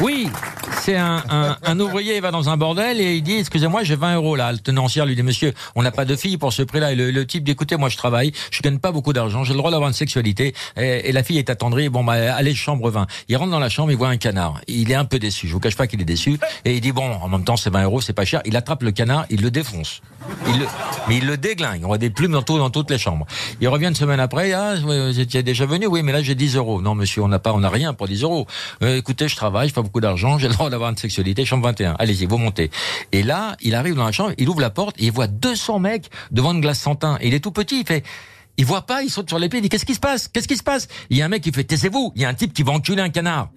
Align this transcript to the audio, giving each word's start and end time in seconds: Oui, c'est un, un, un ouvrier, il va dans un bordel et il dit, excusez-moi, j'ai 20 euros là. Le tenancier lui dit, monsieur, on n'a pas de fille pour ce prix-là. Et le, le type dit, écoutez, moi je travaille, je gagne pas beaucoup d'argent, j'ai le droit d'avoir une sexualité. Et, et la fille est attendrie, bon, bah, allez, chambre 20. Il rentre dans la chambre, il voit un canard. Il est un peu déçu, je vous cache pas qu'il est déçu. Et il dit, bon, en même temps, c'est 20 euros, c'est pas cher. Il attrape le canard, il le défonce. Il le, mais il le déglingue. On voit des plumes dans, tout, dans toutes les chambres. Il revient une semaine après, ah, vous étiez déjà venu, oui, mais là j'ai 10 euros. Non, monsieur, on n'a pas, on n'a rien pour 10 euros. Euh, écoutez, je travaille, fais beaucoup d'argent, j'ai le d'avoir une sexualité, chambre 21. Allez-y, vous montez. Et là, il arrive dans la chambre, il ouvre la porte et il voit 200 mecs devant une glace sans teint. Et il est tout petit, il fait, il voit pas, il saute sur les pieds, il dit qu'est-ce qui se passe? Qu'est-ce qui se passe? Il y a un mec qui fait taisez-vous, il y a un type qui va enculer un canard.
Oui, 0.00 0.28
c'est 0.80 0.96
un, 0.96 1.22
un, 1.28 1.56
un 1.62 1.80
ouvrier, 1.80 2.16
il 2.16 2.22
va 2.22 2.30
dans 2.30 2.48
un 2.48 2.56
bordel 2.56 3.00
et 3.00 3.16
il 3.16 3.22
dit, 3.22 3.36
excusez-moi, 3.36 3.82
j'ai 3.84 3.96
20 3.96 4.16
euros 4.16 4.36
là. 4.36 4.52
Le 4.52 4.58
tenancier 4.58 5.04
lui 5.04 5.14
dit, 5.14 5.22
monsieur, 5.22 5.52
on 5.74 5.82
n'a 5.82 5.90
pas 5.90 6.04
de 6.04 6.16
fille 6.16 6.38
pour 6.38 6.52
ce 6.52 6.62
prix-là. 6.62 6.92
Et 6.92 6.94
le, 6.94 7.10
le 7.10 7.26
type 7.26 7.44
dit, 7.44 7.52
écoutez, 7.52 7.76
moi 7.76 7.88
je 7.88 7.96
travaille, 7.96 8.32
je 8.50 8.62
gagne 8.62 8.78
pas 8.78 8.92
beaucoup 8.92 9.12
d'argent, 9.12 9.44
j'ai 9.44 9.52
le 9.52 9.58
droit 9.58 9.70
d'avoir 9.70 9.88
une 9.88 9.94
sexualité. 9.94 10.54
Et, 10.76 11.08
et 11.08 11.12
la 11.12 11.22
fille 11.22 11.38
est 11.38 11.50
attendrie, 11.50 11.88
bon, 11.88 12.02
bah, 12.02 12.34
allez, 12.34 12.54
chambre 12.54 12.90
20. 12.90 13.06
Il 13.28 13.36
rentre 13.36 13.50
dans 13.50 13.58
la 13.58 13.68
chambre, 13.68 13.90
il 13.90 13.96
voit 13.96 14.08
un 14.08 14.16
canard. 14.16 14.60
Il 14.68 14.90
est 14.90 14.94
un 14.94 15.04
peu 15.04 15.18
déçu, 15.18 15.48
je 15.48 15.52
vous 15.52 15.60
cache 15.60 15.76
pas 15.76 15.86
qu'il 15.86 16.00
est 16.00 16.04
déçu. 16.06 16.38
Et 16.64 16.74
il 16.74 16.80
dit, 16.80 16.92
bon, 16.92 17.10
en 17.10 17.28
même 17.28 17.44
temps, 17.44 17.56
c'est 17.56 17.70
20 17.70 17.84
euros, 17.84 18.00
c'est 18.00 18.12
pas 18.12 18.24
cher. 18.24 18.40
Il 18.44 18.56
attrape 18.56 18.82
le 18.82 18.92
canard, 18.92 19.26
il 19.30 19.42
le 19.42 19.50
défonce. 19.50 20.00
Il 20.46 20.60
le, 20.60 20.66
mais 21.08 21.16
il 21.18 21.26
le 21.26 21.36
déglingue. 21.36 21.82
On 21.84 21.88
voit 21.88 21.98
des 21.98 22.10
plumes 22.10 22.32
dans, 22.32 22.42
tout, 22.42 22.58
dans 22.58 22.70
toutes 22.70 22.90
les 22.90 22.98
chambres. 22.98 23.26
Il 23.60 23.68
revient 23.68 23.86
une 23.86 23.94
semaine 23.94 24.20
après, 24.20 24.52
ah, 24.52 24.74
vous 24.76 25.18
étiez 25.18 25.42
déjà 25.42 25.66
venu, 25.66 25.86
oui, 25.86 26.02
mais 26.02 26.12
là 26.12 26.22
j'ai 26.22 26.34
10 26.34 26.56
euros. 26.56 26.82
Non, 26.82 26.94
monsieur, 26.94 27.22
on 27.22 27.28
n'a 27.28 27.38
pas, 27.38 27.52
on 27.52 27.60
n'a 27.60 27.70
rien 27.70 27.94
pour 27.94 28.06
10 28.06 28.22
euros. 28.22 28.46
Euh, 28.82 28.96
écoutez, 28.96 29.28
je 29.28 29.36
travaille, 29.36 29.70
fais 29.70 29.82
beaucoup 29.82 30.00
d'argent, 30.00 30.38
j'ai 30.38 30.48
le 30.48 30.54
d'avoir 30.70 30.90
une 30.90 30.96
sexualité, 30.96 31.44
chambre 31.44 31.64
21. 31.64 31.96
Allez-y, 31.98 32.26
vous 32.26 32.38
montez. 32.38 32.70
Et 33.12 33.22
là, 33.22 33.56
il 33.60 33.74
arrive 33.74 33.94
dans 33.94 34.04
la 34.04 34.12
chambre, 34.12 34.32
il 34.38 34.48
ouvre 34.48 34.60
la 34.60 34.70
porte 34.70 34.96
et 34.98 35.06
il 35.06 35.12
voit 35.12 35.26
200 35.26 35.78
mecs 35.78 36.10
devant 36.30 36.52
une 36.52 36.60
glace 36.60 36.80
sans 36.80 36.94
teint. 36.94 37.18
Et 37.20 37.28
il 37.28 37.34
est 37.34 37.40
tout 37.40 37.52
petit, 37.52 37.80
il 37.80 37.86
fait, 37.86 38.04
il 38.56 38.64
voit 38.64 38.82
pas, 38.82 39.02
il 39.02 39.10
saute 39.10 39.28
sur 39.28 39.38
les 39.38 39.48
pieds, 39.48 39.58
il 39.58 39.62
dit 39.62 39.68
qu'est-ce 39.68 39.86
qui 39.86 39.94
se 39.94 40.00
passe? 40.00 40.28
Qu'est-ce 40.28 40.48
qui 40.48 40.56
se 40.56 40.62
passe? 40.62 40.88
Il 41.08 41.16
y 41.16 41.22
a 41.22 41.24
un 41.24 41.28
mec 41.28 41.42
qui 41.42 41.52
fait 41.52 41.64
taisez-vous, 41.64 42.12
il 42.14 42.22
y 42.22 42.24
a 42.24 42.28
un 42.28 42.34
type 42.34 42.52
qui 42.52 42.62
va 42.62 42.72
enculer 42.72 43.02
un 43.02 43.10
canard. 43.10 43.50